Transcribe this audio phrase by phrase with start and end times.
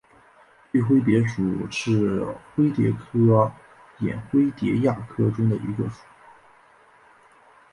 [0.71, 3.51] 锯灰蝶属是灰蝶科
[3.99, 6.01] 眼灰蝶亚科中的一个属。